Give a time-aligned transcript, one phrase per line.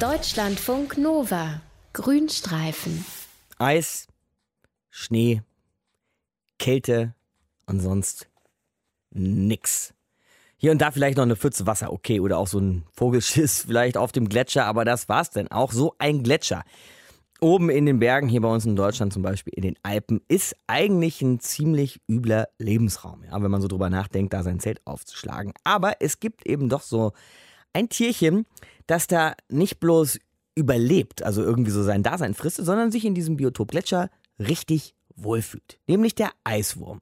[0.00, 1.60] Deutschlandfunk Nova.
[1.92, 3.04] Grünstreifen.
[3.58, 4.06] Eis,
[4.88, 5.42] Schnee,
[6.58, 7.14] Kälte
[7.66, 8.26] und sonst
[9.10, 9.92] nix.
[10.56, 13.98] Hier und da vielleicht noch eine Pfütze Wasser, okay, oder auch so ein Vogelschiss vielleicht
[13.98, 15.50] auf dem Gletscher, aber das war's denn.
[15.50, 16.64] Auch so ein Gletscher.
[17.42, 20.56] Oben in den Bergen, hier bei uns in Deutschland zum Beispiel, in den Alpen, ist
[20.66, 25.52] eigentlich ein ziemlich übler Lebensraum, ja, wenn man so drüber nachdenkt, da sein Zelt aufzuschlagen.
[25.62, 27.12] Aber es gibt eben doch so
[27.74, 28.46] ein Tierchen,
[28.90, 30.18] das da nicht bloß
[30.54, 35.78] überlebt, also irgendwie so sein Dasein frisst, sondern sich in diesem Biotop Gletscher richtig wohlfühlt.
[35.86, 37.00] Nämlich der Eiswurm.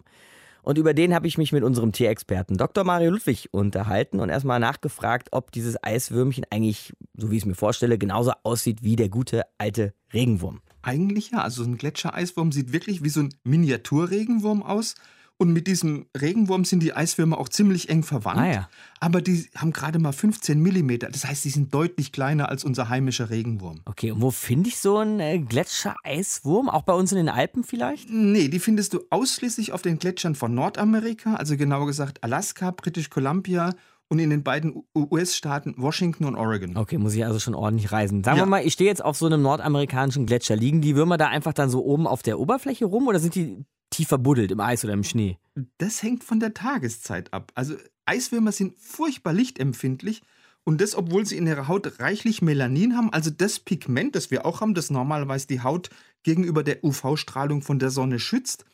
[0.62, 2.84] Und über den habe ich mich mit unserem Tierexperten Dr.
[2.84, 7.54] Mario Ludwig unterhalten und erstmal nachgefragt, ob dieses Eiswürmchen eigentlich, so wie ich es mir
[7.54, 10.60] vorstelle, genauso aussieht wie der gute alte Regenwurm.
[10.82, 11.38] Eigentlich ja.
[11.38, 14.94] Also so ein Gletschereiswurm sieht wirklich wie so ein Miniaturregenwurm aus.
[15.40, 18.40] Und mit diesem Regenwurm sind die Eiswürmer auch ziemlich eng verwandt.
[18.40, 18.68] Ah, ja.
[18.98, 21.08] Aber die haben gerade mal 15 Millimeter.
[21.10, 23.80] Das heißt, die sind deutlich kleiner als unser heimischer Regenwurm.
[23.84, 26.68] Okay, und wo finde ich so einen äh, Gletschereiswurm?
[26.68, 28.10] Auch bei uns in den Alpen vielleicht?
[28.10, 33.08] Nee, die findest du ausschließlich auf den Gletschern von Nordamerika, also genauer gesagt Alaska, British
[33.08, 33.74] Columbia
[34.08, 36.76] und in den beiden US-Staaten Washington und Oregon.
[36.76, 38.24] Okay, muss ich also schon ordentlich reisen.
[38.24, 38.42] Sagen Ja.
[38.44, 40.56] wir mal, ich stehe jetzt auf so einem nordamerikanischen Gletscher.
[40.56, 43.64] Liegen die Würmer da einfach dann so oben auf der Oberfläche rum oder sind die
[43.98, 45.38] tief verbuddelt im Eis oder im Schnee?
[45.78, 47.50] Das hängt von der Tageszeit ab.
[47.56, 47.74] Also
[48.06, 50.22] Eiswürmer sind furchtbar lichtempfindlich
[50.62, 54.46] und das, obwohl sie in ihrer Haut reichlich Melanin haben, also das Pigment, das wir
[54.46, 55.90] auch haben, das normalerweise die Haut
[56.22, 58.64] gegenüber der UV-Strahlung von der Sonne schützt.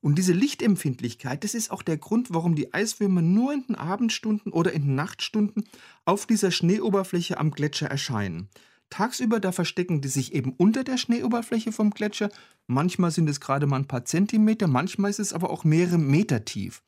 [0.00, 4.52] Und diese Lichtempfindlichkeit, das ist auch der Grund, warum die Eiswürmer nur in den Abendstunden
[4.52, 5.62] oder in den Nachtstunden
[6.04, 8.48] auf dieser Schneeoberfläche am Gletscher erscheinen.
[8.92, 12.28] Tagsüber, da verstecken die sich eben unter der Schneeoberfläche vom Gletscher.
[12.66, 16.44] Manchmal sind es gerade mal ein paar Zentimeter, manchmal ist es aber auch mehrere Meter
[16.44, 16.82] tief.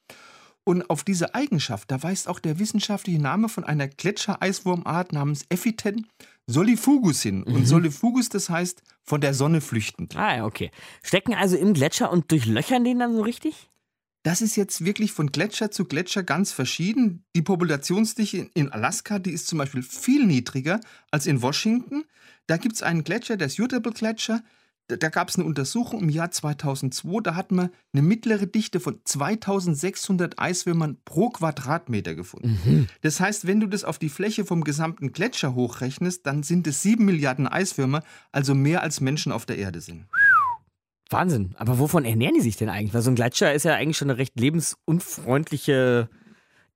[0.64, 6.06] Und auf diese Eigenschaft, da weist auch der wissenschaftliche Name von einer Gletschereiswurmart namens Ephiten
[6.47, 7.42] solifugus hin.
[7.42, 10.16] Und solifugus, das heißt von der Sonne flüchtend.
[10.16, 10.70] Ah ja, okay.
[11.02, 13.71] Stecken also im Gletscher und durchlöchern den dann so richtig?
[14.24, 17.24] Das ist jetzt wirklich von Gletscher zu Gletscher ganz verschieden.
[17.36, 20.80] Die Populationsdichte in Alaska, die ist zum Beispiel viel niedriger
[21.10, 22.04] als in Washington.
[22.46, 24.42] Da gibt es einen Gletscher, der Sutable-Gletscher.
[24.88, 27.20] Da, da gab es eine Untersuchung im Jahr 2002.
[27.22, 32.88] Da hat man eine mittlere Dichte von 2600 Eiswürmern pro Quadratmeter gefunden.
[33.02, 36.80] Das heißt, wenn du das auf die Fläche vom gesamten Gletscher hochrechnest, dann sind es
[36.80, 38.02] 7 Milliarden Eiswürmer,
[38.32, 40.06] also mehr als Menschen auf der Erde sind.
[41.14, 41.54] Wahnsinn.
[41.56, 42.92] Aber wovon ernähren die sich denn eigentlich?
[42.94, 46.08] Weil so ein Gletscher ist ja eigentlich schon eine recht lebensunfreundliche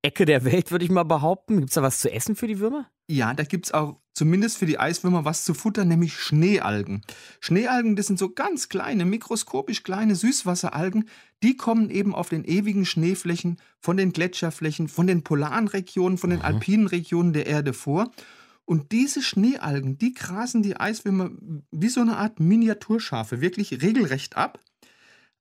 [0.03, 1.59] Ecke der Welt, würde ich mal behaupten.
[1.59, 2.87] Gibt es da was zu essen für die Würmer?
[3.09, 7.03] Ja, da gibt es auch zumindest für die Eiswürmer was zu futtern, nämlich Schneealgen.
[7.41, 11.09] Schneealgen, das sind so ganz kleine, mikroskopisch kleine Süßwasseralgen.
[11.43, 16.31] Die kommen eben auf den ewigen Schneeflächen von den Gletscherflächen, von den polaren Regionen, von
[16.31, 18.11] den alpinen Regionen der Erde vor.
[18.69, 21.31] Und diese Schneealgen, die grasen die Eiswürmer
[21.71, 24.61] wie so eine Art Miniaturschafe wirklich regelrecht ab.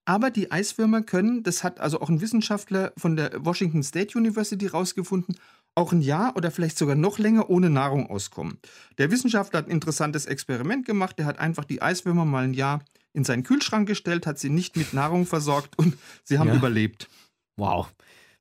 [0.05, 4.67] Aber die Eiswürmer können, das hat also auch ein Wissenschaftler von der Washington State University
[4.67, 5.35] rausgefunden,
[5.75, 8.59] auch ein Jahr oder vielleicht sogar noch länger ohne Nahrung auskommen.
[8.97, 11.19] Der Wissenschaftler hat ein interessantes Experiment gemacht.
[11.19, 12.79] Der hat einfach die Eiswürmer mal ein Jahr
[13.11, 16.55] in seinen Kühlschrank gestellt, hat sie nicht mit Nahrung versorgt und sie haben Ja.
[16.55, 17.09] überlebt.
[17.57, 17.91] Wow.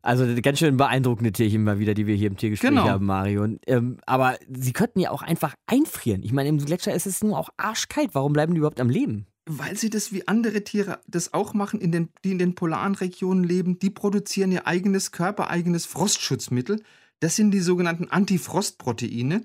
[0.06, 2.84] Also ganz schön beeindruckende Tierchen mal wieder, die wir hier im Tiergespräch Genau.
[2.84, 3.42] haben, Mario.
[3.42, 6.22] Und, ähm, aber sie könnten ja auch einfach einfrieren.
[6.22, 8.10] Ich meine, im Gletscher ist es nur auch arschkalt.
[8.12, 9.26] Warum bleiben die überhaupt am Leben?
[9.46, 12.94] Weil sie das wie andere Tiere das auch machen, in den, die in den polaren
[12.94, 16.82] Regionen leben, die produzieren ihr eigenes körpereigenes Frostschutzmittel.
[17.18, 19.42] Das sind die sogenannten Antifrostproteine.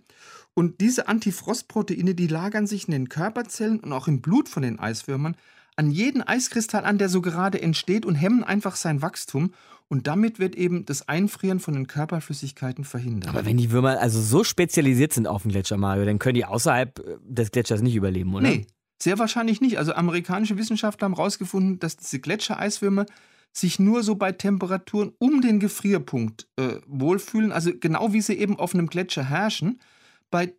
[0.54, 4.80] Und diese Antifrostproteine, die lagern sich in den Körperzellen und auch im Blut von den
[4.80, 5.36] Eiswürmern
[5.76, 9.54] an jeden Eiskristall an, der so gerade entsteht und hemmen einfach sein Wachstum.
[9.88, 13.30] Und damit wird eben das Einfrieren von den Körperflüssigkeiten verhindert.
[13.30, 16.46] Aber wenn die Würmer also so spezialisiert sind auf den Gletscher, Mario, dann können die
[16.46, 18.48] außerhalb äh, des Gletschers nicht überleben, oder?
[18.48, 18.68] Nee,
[19.02, 19.78] sehr wahrscheinlich nicht.
[19.78, 23.06] Also amerikanische Wissenschaftler haben herausgefunden, dass diese Gletschereiswürmer
[23.52, 28.58] sich nur so bei Temperaturen um den Gefrierpunkt äh, wohlfühlen, also genau wie sie eben
[28.58, 29.82] auf einem Gletscher herrschen.
[30.30, 30.54] Bei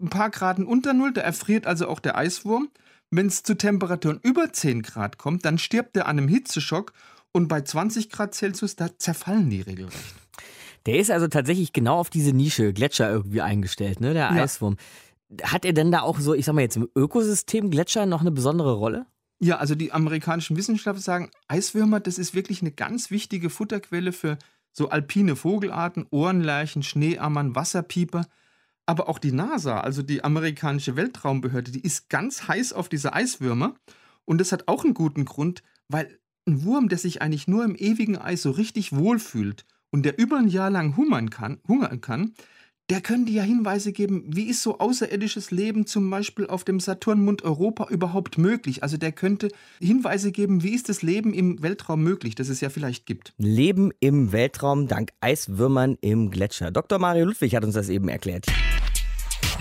[0.00, 2.68] ein paar Graden unter Null, da erfriert also auch der Eiswurm.
[3.14, 6.94] Wenn es zu Temperaturen über 10 Grad kommt, dann stirbt er an einem Hitzeschock
[7.30, 10.14] und bei 20 Grad Celsius, da zerfallen die regelrecht.
[10.86, 14.14] Der ist also tatsächlich genau auf diese Nische Gletscher irgendwie eingestellt, ne?
[14.14, 14.42] Der Ja.
[14.42, 14.78] Eiswurm.
[15.42, 18.30] Hat er denn da auch so, ich sag mal jetzt im Ökosystem Gletscher noch eine
[18.30, 19.04] besondere Rolle?
[19.40, 24.38] Ja, also die amerikanischen Wissenschaftler sagen, Eiswürmer, das ist wirklich eine ganz wichtige Futterquelle für
[24.72, 28.24] so alpine Vogelarten, Ohrenlärchen, Schneeammern, Wasserpieper.
[28.86, 33.74] Aber auch die NASA, also die amerikanische Weltraumbehörde, die ist ganz heiß auf diese Eiswürmer.
[34.24, 37.76] Und das hat auch einen guten Grund, weil ein Wurm, der sich eigentlich nur im
[37.76, 42.34] ewigen Eis so richtig wohlfühlt und der über ein Jahr lang hungern kann, hungern kann
[42.92, 47.42] der könnte ja Hinweise geben, wie ist so außerirdisches Leben zum Beispiel auf dem Saturnmond
[47.42, 48.82] Europa überhaupt möglich?
[48.82, 49.48] Also der könnte
[49.80, 53.32] Hinweise geben, wie ist das Leben im Weltraum möglich, das es ja vielleicht gibt.
[53.38, 56.70] Leben im Weltraum dank Eiswürmern im Gletscher.
[56.70, 56.98] Dr.
[56.98, 58.46] Mario Ludwig hat uns das eben erklärt.